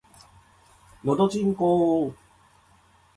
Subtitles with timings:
[1.03, 2.13] のどちんこぉ